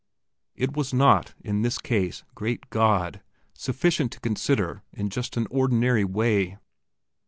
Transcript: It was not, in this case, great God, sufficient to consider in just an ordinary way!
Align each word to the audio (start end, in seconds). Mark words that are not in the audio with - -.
It 0.55 0.75
was 0.75 0.95
not, 0.95 1.35
in 1.41 1.61
this 1.61 1.77
case, 1.77 2.23
great 2.33 2.71
God, 2.71 3.21
sufficient 3.53 4.11
to 4.13 4.19
consider 4.19 4.81
in 4.91 5.11
just 5.11 5.37
an 5.37 5.45
ordinary 5.51 6.03
way! 6.05 6.57